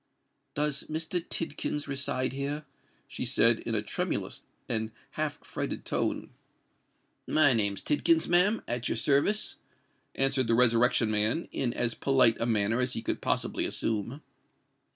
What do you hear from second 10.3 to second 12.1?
the Resurrection Man, in as